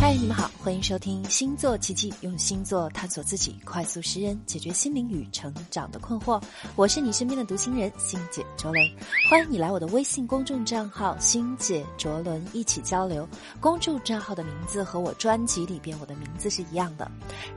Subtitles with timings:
[0.00, 6.42] 嗨，你们好，欢迎收听星座奇迹，用星座探索自己，快速识人，解决心灵与成长的困惑。
[6.74, 8.82] 我是你身边的读心人星姐卓伦，
[9.28, 13.28] 欢迎你来我的微信公众账号星姐卓伦一起交流。
[13.60, 17.08] 公众账号的名字和我专辑里边我的名字是一样的。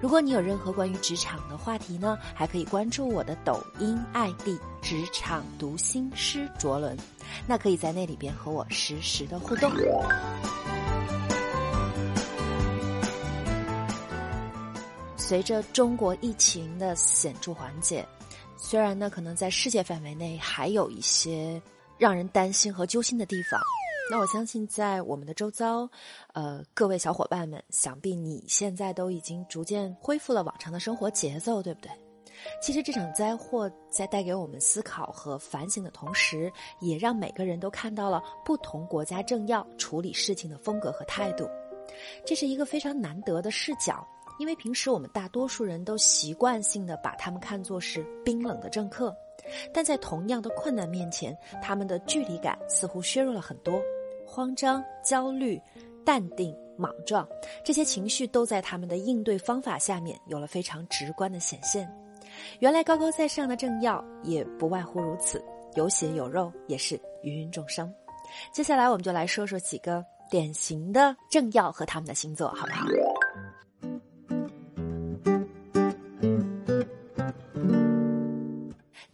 [0.02, 6.98] 如果你有任何关于职场的话题呢，还可以关注我的抖音 ID 职场读心师卓伦，
[7.48, 9.71] 那可以在那里边和我实时的互动。
[15.25, 18.05] 随着中国疫情的显著缓解，
[18.57, 21.59] 虽然呢可能在世界范围内还有一些
[21.97, 23.57] 让人担心和揪心的地方，
[24.11, 25.89] 那我相信在我们的周遭，
[26.33, 31.89] 呃，各位小伙伴们，想必你现在都已经逐渐恢复了往常的生活节奏，对不对？
[32.61, 41.49] 其实这场灾祸在带给我们思考和反省的同时，也让每个人都看到了不同国家政要处理事情的风格和态度，
[42.25, 44.05] 这是一个非常难得的视角。
[44.39, 49.16] 因为平时我们大多数人都习惯性的把他们看作是冰冷的政客，
[49.73, 53.81] 但在同样的困难面前，他们的距离感似乎削弱了很多。
[54.25, 55.61] 慌张、焦虑、
[56.03, 57.27] 淡定、莽撞，
[57.63, 61.88] 这些情绪都在他们的应对方法下面有了非常直观的显现。
[62.59, 65.43] 原来高高在上的政要也不外乎如此，
[65.75, 67.93] 有血有肉，也是芸芸众生。
[68.52, 72.88] 接下来我们就来说说几个典型的政要和他们的星座，好不好？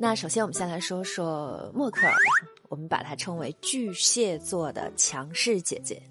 [0.02, 2.16] 那首先，我们先来说说默克尔，
[2.69, 6.02] 我们把它称为巨蟹座的强势姐姐，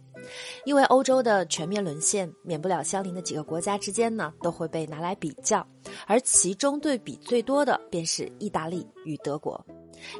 [0.66, 5.66] 因为欧洲的全面沦陷，免不了相邻的几个国家之间呢都会被拿来比较，
[6.06, 9.58] 而其中对比最多的便是意大利与德国，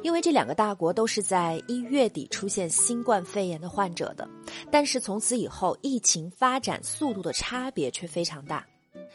[0.01, 4.27] 因为这两个大国都是在一月底出现新冠肺炎的患者的，
[4.71, 8.65] 但是从此以后疫情发展速度的差别却非常大。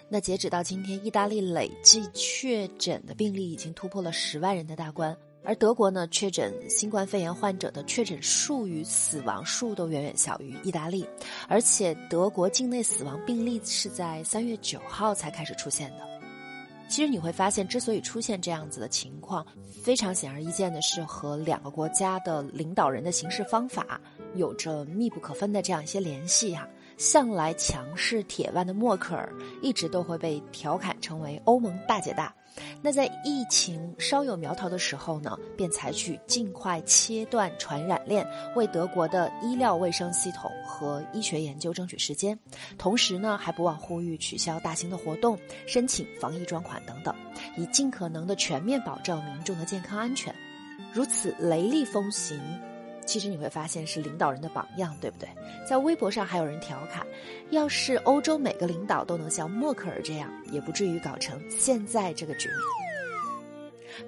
[0.09, 11.05] 那截止到今天，意大利累计确诊的病例已经突破了十万人的大关，而德国呢，确诊新冠肺炎患者的确诊数与死亡数都远远小于意大利，
[11.49, 16.07] 而且德国境内死亡病例是在三月九号才开始出现的。
[16.87, 19.45] 其实你会发现，之所以出现这样子的情况，
[19.83, 23.99] 非常显而易见的是和两个国家的领导人的行事方法
[24.37, 26.69] 有着密不可分的这样一些联系哈。
[26.97, 29.33] 向来强势铁腕的默克尔，
[29.63, 32.35] 一直都会被调侃成为欧盟大姐大。
[32.81, 42.39] 那在疫情稍有苗头的时候呢，便采取尽快切断传染链，为德国的医疗卫生系统和医学研究争取时间。
[42.79, 47.13] 同时呢，还不忘呼吁取消大型的活动、申请防疫专款等等，
[47.57, 50.33] 以尽可能的全面保证民众的健康安全。
[50.93, 52.41] 如此雷厉风行。
[53.07, 55.29] 其实你会发现是领导人的榜样，对不对？
[55.67, 57.07] 在微博上还有人调侃，
[57.51, 62.59] 要是欧洲每个领导都能像默克尔这样，也不至于搞成现在这个局面。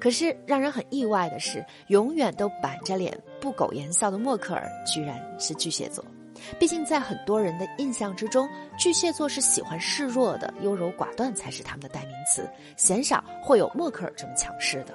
[0.01, 6.05] 可是让人很意外的是，永远都板着脸不苟言笑的默克尔，居然是巨蟹座。
[6.59, 14.95] 毕竟在很多人的印象之中，巨蟹座是喜欢示弱的，优柔寡断才是他们的代名词，鲜少会有默克尔这么强势的。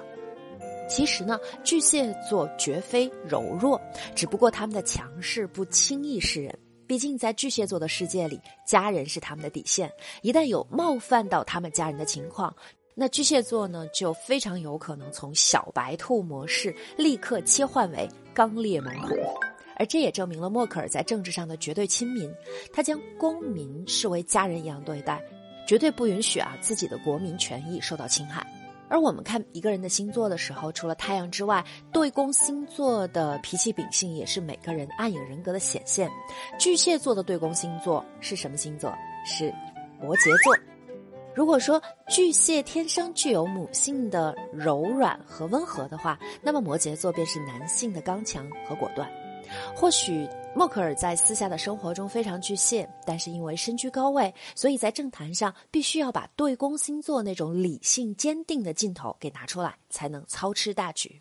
[0.94, 3.80] 其实呢，巨蟹座绝非柔弱，
[4.14, 6.54] 只不过他们的强势不轻易示人。
[6.86, 12.54] 毕竟在巨蟹座的世界里，家人是他们的底线，一旦有冒犯到他们家人的情况，
[12.94, 19.16] 那巨蟹座呢就非常有可能从小白兔模式立刻切换为刚烈猛虎。
[19.78, 22.30] 而这也证明了默克尔在政治上的绝对亲民，
[22.70, 25.18] 他将公民视为家人一样对待，
[25.66, 28.46] 绝对不允许啊自己的国民权益受到侵害。
[28.92, 31.64] 而我们看一个人的星座的时候，除了太阳之外，
[31.94, 36.10] 对宫星座的脾气秉性也是每个人暗影人格的显现。
[36.58, 38.94] 巨蟹座的对宫星座是什么星座？
[39.24, 39.50] 是
[39.98, 40.54] 摩羯座。
[41.34, 49.10] 如果说巨蟹天生具有母性的柔软和温和的话，那么摩羯座便是男性的刚强和果断。
[49.74, 50.28] 或许。
[50.54, 61.20] 默克尔在私下的生活中非常巨蟹，但是因为身居高位，所以在政坛上必须要把对宫星座那种理性坚定的劲头给拿出来，才能操持大局。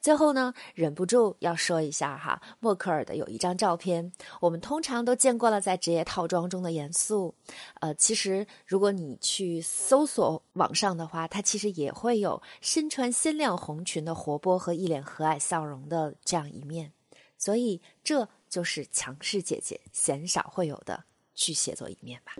[0.00, 7.34] 最后呢，忍不住要说一下哈，默克尔的有一张照片，我们通常都见过了，在职业套装中的严肃。
[7.80, 16.92] 呃，其实如果你去搜索网上的话，它其实也会有身穿鲜亮红裙的活泼和一脸和蔼笑容的这样一面。
[17.38, 18.28] 所以这。
[18.48, 21.02] 就是强势姐姐鲜少会有的
[21.34, 22.32] 巨蟹座一面吧。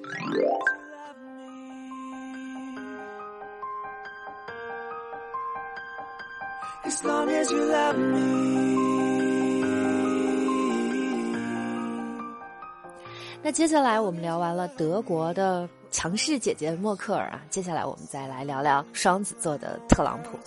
[13.41, 20.39] 那接下来我们聊完了德国的强势姐姐默克尔啊，接下来我们再来聊聊双子座的特朗普。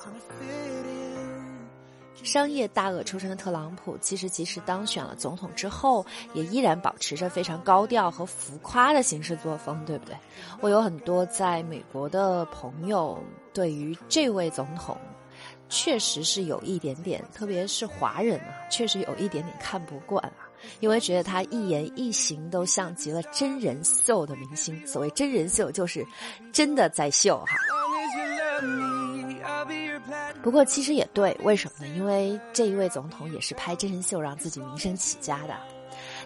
[2.24, 10.16] 商业大鳄出身的特朗普，其实即使当选了总统之后，也依然保持着非常高调和浮夸的行事作风，对不对？
[10.62, 13.18] 我有很多在美国的朋友，
[13.54, 14.98] 对于这位总统，
[15.68, 20.48] 确实是有一点点，特别是华人啊，确实有一点点看不惯啊，
[20.80, 24.86] 因为觉得他一言一行都像极了真人秀的明星。
[24.86, 26.06] 所谓真人秀，就是
[26.54, 27.56] 真的在秀哈。
[30.42, 31.94] 不过其实也对，为什么呢？
[31.96, 35.56] 因为这一位总统也是拍真人秀让自己名声起家的。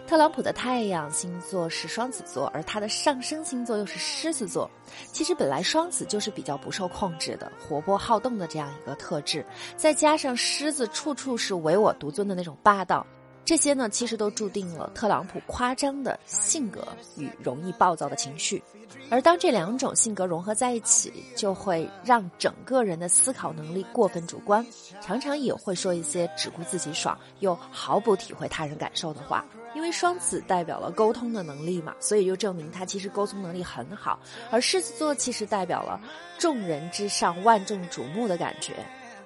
[0.06, 4.70] 特朗普的太阳星座是双子座，而他的上升星座又是狮子座。
[5.10, 9.44] 其实本来双子就是比较不受控制的、活泼好动的这样一个特质，
[9.76, 13.04] 再加上狮子处处是唯我独尊的那种霸道，
[13.46, 18.60] 这些呢其实都注定了特朗普夸张的性格与容易暴躁的情绪。
[19.08, 24.66] 而当这两种性格融合在一起，就会让整个人的思考能力过分主观，
[25.00, 29.44] 常常也会说一些只顾自己爽又毫不体会他人感受的话。
[29.76, 34.18] 因为双子代表了沟通的能力嘛，所以就证明他其实沟通能力很好。
[34.50, 36.00] 而狮子座其实代表了
[36.36, 38.72] 众人之上、万众瞩目的感觉。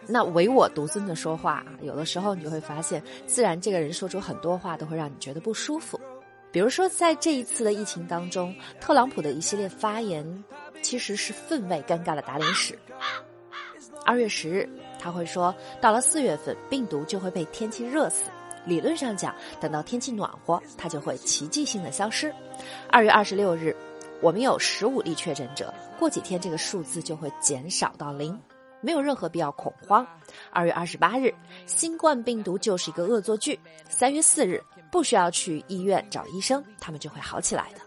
[0.06, 6.00] 那唯我独尊的说话啊，有的时候你就会发现，自然这个人说出很多话都会让你觉得不舒服。
[6.52, 10.44] 比如说，在这一次的疫情当中，特朗普的一系列发言
[10.82, 12.76] 其实是分外尴尬的打脸史。
[14.04, 14.68] 二月十日，
[14.98, 18.24] 他会说，到了四月份，病毒就会被天气热死。
[18.66, 22.34] 理论上讲，等到天气暖和，它就会奇迹性的消失。
[22.90, 23.74] 二月二十六日，
[24.20, 28.36] 我们有十五例确诊者，过几天这个数字就会减少到零，
[28.80, 30.06] 没有任何必要恐慌。
[30.50, 31.34] 二月二十八日，
[31.66, 33.58] 新冠病毒就是一个恶作剧。
[33.88, 34.62] 三月四日。
[34.90, 37.80] 不需要去医院找医生，他们就会好起来的。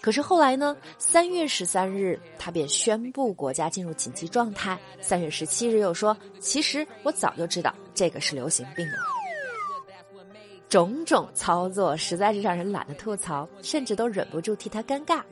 [0.00, 0.74] 可是后来呢？
[0.96, 4.78] 三月十三日，他便宣布国家进入紧急状态。
[4.98, 8.96] 三月十七日又说：“其实我早就知道这个是流行病了。”
[10.66, 15.22] 种种操作实在是让人懒得吐槽，甚至都忍不住替他尴尬。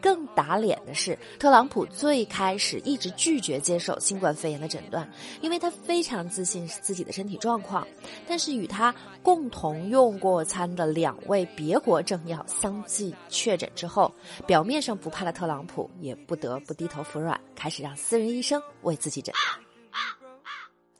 [0.00, 5.08] 更打脸的是，特朗普最开始一直拒绝接受新冠肺炎的诊断，
[5.40, 7.86] 因为他非常自信自己的身体状况。
[8.26, 14.12] 但是与他共同用过餐的两位别国政要相继确诊之后，
[14.46, 19.71] 表面上不怕的特朗普也不得不低头服软，开始让私人医生为自己诊断。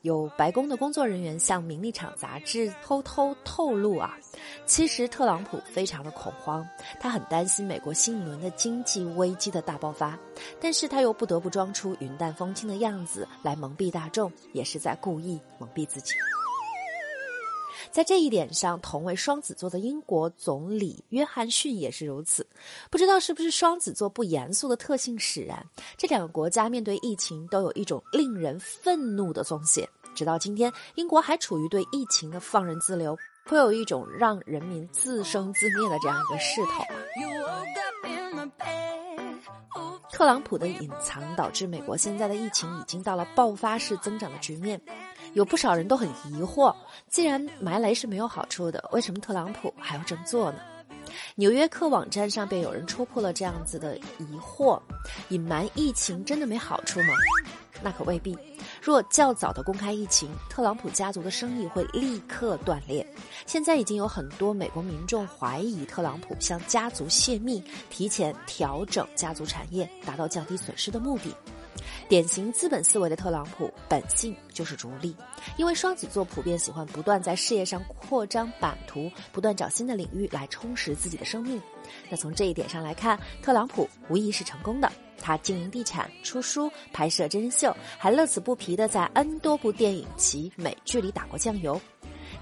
[0.03, 4.17] 有白宫的工作人员向《名利场》杂志偷偷透露啊，
[4.65, 6.67] 其实特朗普非常的恐慌，
[6.99, 10.19] 他很担心美国新一轮的经济危机的大爆发，
[10.59, 16.15] 但是他又不得不装出云淡风轻的样子来蒙蔽大众，也是在故意蒙蔽自己。
[17.93, 22.43] 在这一点上，同为双子座的英国总理约翰逊也是如此。
[22.89, 25.63] 不知道是不是双子座不严肃的特性使然，
[25.95, 29.87] 这两个国家面对疫情都有一种令人愤怒的松懈。
[30.15, 36.83] 直到今天，英国还处于对疫情的放任自流，颇有一种让人民自生自灭的这样一个势头。
[40.11, 44.81] 特朗普的隐藏导致美国现在的疫情已经到了爆发式增长的局面。
[45.33, 46.73] 有不少人都很疑惑，
[47.09, 50.59] 既然埋雷是没有好处的，为什么特朗普还要这么做呢？
[51.35, 54.79] 纽约客网站上便有人戳破了这样子的疑惑：
[55.29, 57.13] 隐瞒疫情真的没好处吗？
[57.81, 58.37] 那可未必。
[58.81, 63.05] 若较早的公开疫情，特朗普家族的生意会立刻断裂。
[63.45, 71.35] 现在已经有很多美国民众怀疑特朗普向家族泄密，提前调整家族产业，达到降低损失的目的。
[72.09, 75.15] 典型资本思维的特朗普本性就是逐利，
[75.57, 81.61] 因为双子座普遍喜欢不断在事业上扩张版图，不断找新的领域来充实自己的生命。
[82.09, 84.91] 那从这一点上来看，特朗普无疑是成功的。
[85.21, 91.79] 他经营地产、出书、拍摄真人秀，还乐此不疲的在 N 多部电影及美剧里打过酱油。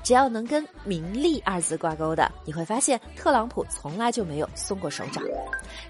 [0.03, 5.23] 只要能跟名利二字挂钩的，你会发现特朗普从来就没有松过手掌。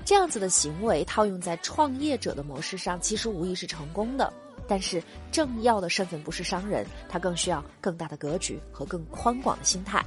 [0.05, 4.31] 这样子的行为套用在创业者的模式上，其实无疑是成功的。
[4.67, 10.05] 但是政要的身份不是商人，他更需要更大的格局和更宽广的心态。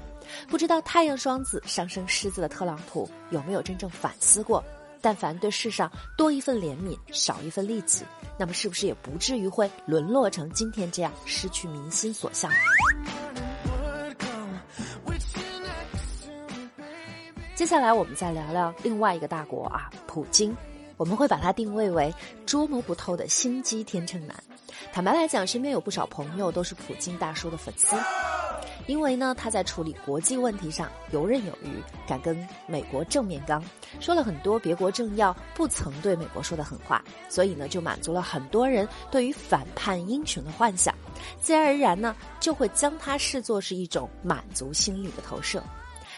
[0.48, 4.64] 不知道太阳双子上升狮子的特朗普有没有真正反思过？
[5.02, 8.04] 但凡对世上多一份怜悯，少一份利己，
[8.38, 12.50] 那么是不是也不至于会沦落成今天这样失去民心所向？
[17.54, 20.54] 接下来我们再聊聊另外一个大国啊，普京。
[20.96, 22.12] 我们会把它定位为
[22.46, 24.36] 捉摸不透的心机天秤男。
[24.92, 27.96] 坦白来讲，身边有不少朋友都是普京大叔的粉丝。
[28.86, 33.62] 因为呢，他在处理国际问题上游刃有余，敢跟美国正面刚，
[34.00, 40.92] 说了很多别国政要不曾对美国说的狠话，所以呢，就满足了很多人对于反叛英雄的幻想，
[41.40, 45.62] 自然而然呢，就会将他视作是一种满足心理的投射。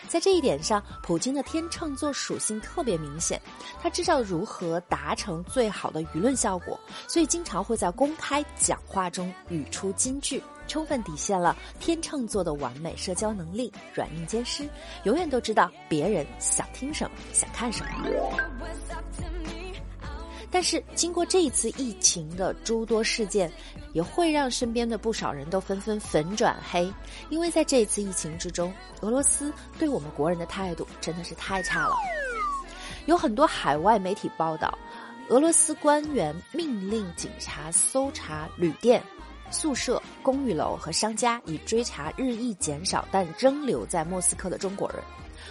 [0.09, 3.41] 在这一点上，普京的天秤座属性特别明显，
[3.81, 13.73] 他知道如何达成最好的舆论效果，所以经常会在公开讲话中语出金句，充分体现了天秤座的完美社交能力。
[13.95, 14.69] 软硬兼施，
[15.05, 18.07] 永远都知道别人想听什么，想看什么。
[20.51, 23.51] 但是，经过这一次疫情的诸多事件，
[23.93, 26.91] 也会让身边的不少人都纷纷粉转黑，
[27.29, 31.95] 因为在这一次疫情之中，俄罗斯对我们国人的态度真的是太差了。
[33.07, 34.79] 有很多海外媒体报道，
[35.29, 39.03] 俄罗斯官员命令警察搜查旅店、
[39.51, 45.03] 宿舍、公寓楼和商家，以追查日益减少但仍留在莫斯科的中国人。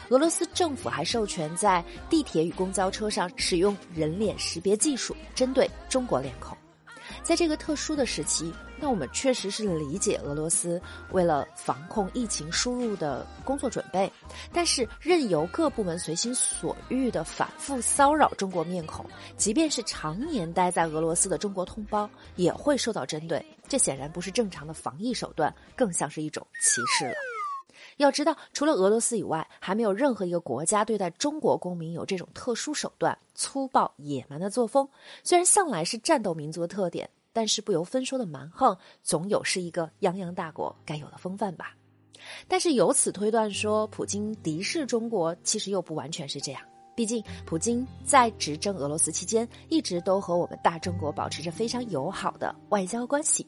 [0.09, 6.55] 俄罗斯政府还授权在地铁与公交车上使用人脸识别技术，针对中国脸孔。
[7.21, 10.81] 在这个特殊的时期，那我们确实是理解俄罗斯
[11.11, 14.11] 为了防控疫情输入的工作准备，
[14.51, 19.05] 但是任由各部门随心所欲的反复骚扰中国面孔，
[19.37, 23.43] 即便是常年待在俄罗斯的中国同胞，也会受到针对。
[23.67, 27.34] 这显然不是正常的防疫手段，更像是一种歧视了。
[27.97, 34.87] 要知道，除了俄罗斯以外，还没有任何一个国家对待中国公民有这种特殊手段、粗暴野蛮的作风。
[35.23, 41.73] 虽然向来是战斗民族的特点，但是不由分说的蛮横，总有是一个泱泱大国该有的风范吧。
[42.47, 46.61] 但是由此推断说，普京敌视中国，其实又不完全是这样。
[46.95, 53.45] 毕竟，普京在执政俄罗斯期间，一直都和我们大中国保持着非常友好的外交关系。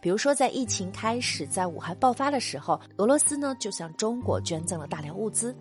[0.00, 5.52] 比如说，在疫情开始在武汉爆发的时候，俄罗斯呢就向中国捐赠了大量物资；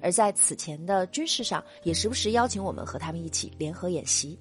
[0.00, 4.38] 而在此前的军事上，也时不时邀请我们和他们一起联合演习。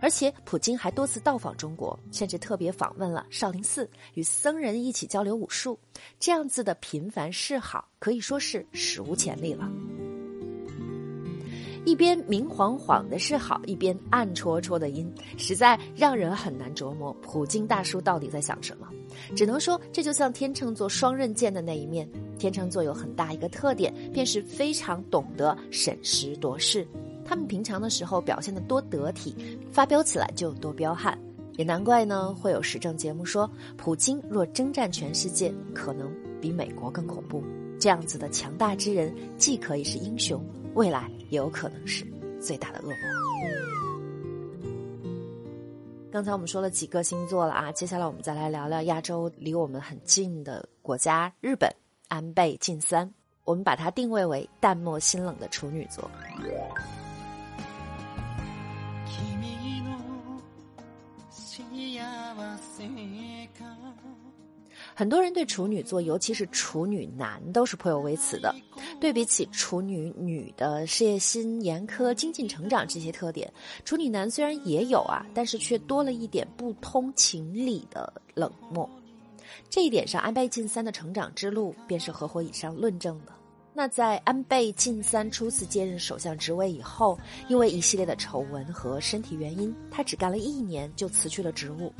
[0.00, 5.78] 而且，普京还多次到访中国，甚至特别访问了少林寺，与僧人一起交流武术。
[6.18, 9.68] 这样子的频繁示好，可以说是史无前例了。
[11.84, 18.88] 一边明晃晃的是好，一边暗戳戳的阴，实在让人很难琢磨普京大叔到底在想什么。
[19.36, 22.08] 只能说，这就像天秤座双刃剑的那一面。
[22.38, 26.86] 天秤座有很大一个特点，便是非常懂得审时度势。
[27.24, 29.34] 他们平常的时候表现得多得体，
[29.70, 31.18] 发飙起来就多彪悍。
[31.56, 36.10] 也难怪呢，会有时政节目说，普京若征战全世界，可能
[36.40, 37.44] 比美国更恐怖。
[37.78, 40.42] 这样子的强大之人，既可以是英雄。
[40.74, 42.04] 未来也有可能是
[42.40, 42.96] 最大的恶魔。
[46.12, 51.68] 刚才我们说了几个星座了啊，接下来我们再来聊聊亚洲离我们很近的国家——日本
[52.08, 53.12] 安倍晋三。
[53.44, 56.10] 我们把它定位为淡漠心冷的处女座。
[64.94, 68.54] 很多人对处女座，尤其是处女男，都是颇有微词的。
[69.00, 73.52] 对比起处女女的事业心、严苛、精进成长这些特点，
[73.84, 78.88] 处女男虽然也有啊，但是却多了一点不通情理的冷漠。
[79.68, 83.32] 这一点上，安倍晋三的成长之路便是合伙以上论证的。
[83.76, 91.92] 那在安倍晋三初次接任首相职位以后，因为一系列的丑闻和身体原因，他只干了一年就辞去了职务。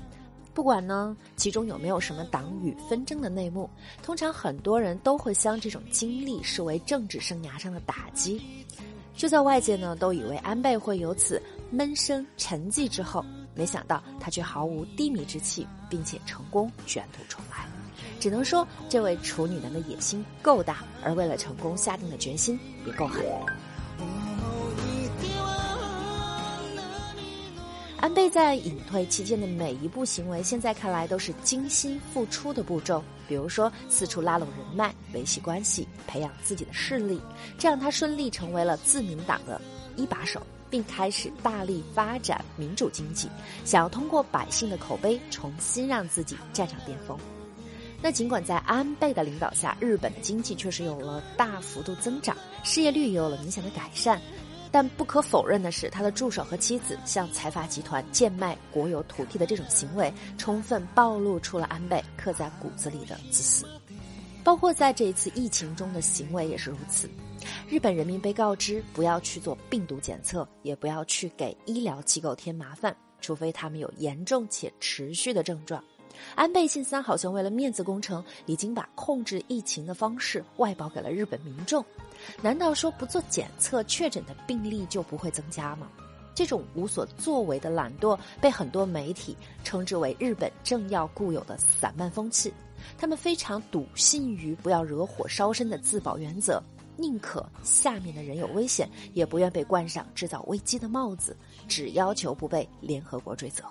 [0.55, 3.69] 不管呢，其中有没有什么党羽纷争的内幕，
[4.03, 8.41] 通常很多人都会将这种经历视为政治生涯上的打击。
[9.17, 17.67] 就在外界呢都以为安倍会由此闷声沉寂之后，没想到他却毫无低迷之气，并且成功卷土重来。
[18.21, 23.25] 只能说，这位处女男的野心够大，而为了成功下定的决心也够狠。
[28.05, 33.03] 安倍在隐退期间的每一步行为，现在看来都是精心付出的步骤。
[33.27, 37.19] 比如说，四处拉拢人脉、维系关系、培养自己的势力，
[37.57, 39.59] 这样他顺利成为了自民党的
[39.97, 43.27] 一把手，并开始大力发展民主经济，
[43.65, 47.19] 想要通过百姓的口碑重新让自己站上巅峰。
[48.03, 54.21] 那尽管在安倍的领导下，日本的经济确实有了大幅度增长，失业率也有了明显的改善。
[54.75, 63.65] 但不可否认的是，他的助手和妻子向财阀集团贱卖国有土地的这种行为，充分暴露出了安倍刻在骨子里的自私。
[64.43, 67.09] 包括在这一次疫情中的行为也是如此。
[67.69, 75.81] 日本人民被告知不要去做病毒检测，也不要去给医疗机构添麻烦，除非他们有严重且持续的症状。
[76.35, 81.85] 安倍晋三好像为了面子工程，已经把控制疫情的方式外包给了日本民众。
[82.43, 85.89] 难道说不做检测，确诊的病例就不会增加吗？
[86.35, 92.53] 这种无所作为的懒惰，被很多媒体称之为日本政要固有的散漫风气。
[92.99, 96.61] 他们非常笃信于不要惹火烧身的自保原则，
[96.97, 101.37] 宁可下面的人有危险，也不愿被冠上制造危机的帽子，
[101.69, 103.63] 只要求不被联合国追责。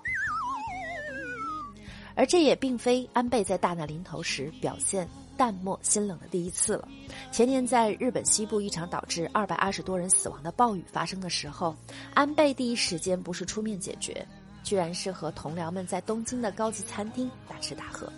[2.16, 6.88] 而这也并非安倍在大难临头时表现淡漠心冷的第一次了。
[7.32, 11.76] 前年在日本西部一场导致二百二十多人死亡的暴雨发生的时候，
[12.14, 14.26] 安倍第一时间不是出面解决，
[14.64, 18.12] 居然是和同僚们在东京的高级餐厅大吃大喝。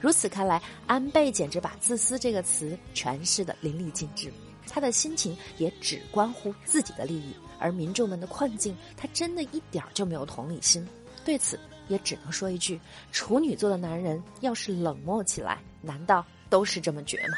[0.00, 4.32] 如此看来，安倍简直把“自私”这个词诠释的淋漓尽致。
[4.68, 10.86] 他的心情也只关乎自己的利益，而民众们的困境，他真的一点儿就没有同理心。
[11.24, 11.58] 对此。
[11.88, 17.34] 也只能说一句：处女座的男人要是冷漠起来，难道都是这么绝吗？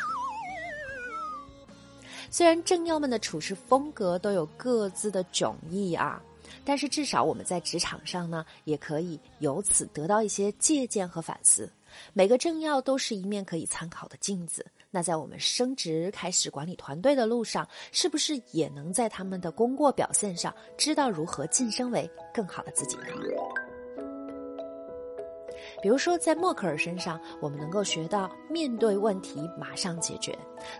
[2.30, 6.20] 虽然政要们的处事风格都有各自的迥异啊，
[6.64, 11.70] 但是至少我们在职场上呢，也可以由此得到一些借鉴和反思。
[12.12, 14.66] 每个政要都是一面可以参考的镜子。
[14.90, 23.04] 那在我们升职、开始管理团队的路上，是不是也能在他们的功过表现上，知道如何晋升为更好的自己呢？
[25.84, 30.32] 比如说，在默克尔身上，我们能够学到面对问题马上解决；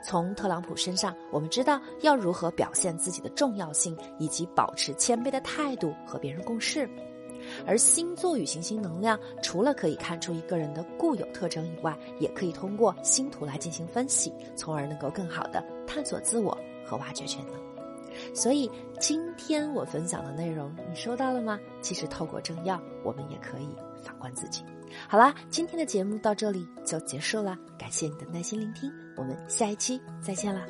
[0.03, 6.89] 从特朗普身上，我们知道要如何表现自己的重要性，以及保持谦卑的态度和别人共事。
[7.67, 18.35] 而星座与行星能量，除了可以看出一个人的固有特征以外，也可以通过星图来进行分析，从而能够更好的探索自我和挖掘潜能。
[18.35, 21.61] 所以，今天我分享的内容，你收到了吗？
[21.83, 23.69] 其实，透过正要，我们也可以
[24.03, 24.65] 反观自己。
[25.09, 30.65] 好啦，今天的节目到这里就结束了，感谢你的耐心聆听，我们下一期再见啦。